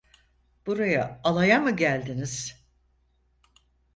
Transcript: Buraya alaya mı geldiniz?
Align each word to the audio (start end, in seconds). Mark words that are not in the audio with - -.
Buraya 0.67 1.19
alaya 1.23 1.59
mı 1.59 1.71
geldiniz? 1.75 2.63